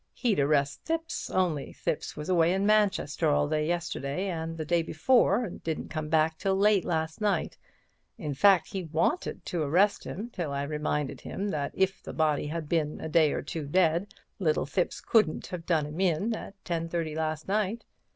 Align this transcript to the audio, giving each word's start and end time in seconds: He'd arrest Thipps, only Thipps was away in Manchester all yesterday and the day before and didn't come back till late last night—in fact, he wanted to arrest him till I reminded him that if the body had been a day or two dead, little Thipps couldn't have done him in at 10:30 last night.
He'd 0.15 0.39
arrest 0.39 0.83
Thipps, 0.83 1.29
only 1.29 1.71
Thipps 1.73 2.17
was 2.17 2.27
away 2.27 2.53
in 2.55 2.65
Manchester 2.65 3.29
all 3.29 3.53
yesterday 3.55 4.29
and 4.29 4.57
the 4.57 4.65
day 4.65 4.81
before 4.81 5.45
and 5.45 5.61
didn't 5.63 5.89
come 5.89 6.09
back 6.09 6.39
till 6.39 6.55
late 6.55 6.83
last 6.83 7.21
night—in 7.21 8.33
fact, 8.33 8.69
he 8.69 8.83
wanted 8.85 9.45
to 9.45 9.61
arrest 9.61 10.03
him 10.05 10.31
till 10.31 10.51
I 10.53 10.63
reminded 10.63 11.21
him 11.21 11.49
that 11.49 11.69
if 11.75 12.01
the 12.01 12.13
body 12.13 12.47
had 12.47 12.67
been 12.67 12.99
a 12.99 13.09
day 13.09 13.31
or 13.31 13.43
two 13.43 13.67
dead, 13.67 14.15
little 14.39 14.65
Thipps 14.65 15.01
couldn't 15.05 15.45
have 15.45 15.67
done 15.67 15.85
him 15.85 15.99
in 15.99 16.33
at 16.35 16.55
10:30 16.63 17.15
last 17.15 17.47
night. 17.47 17.85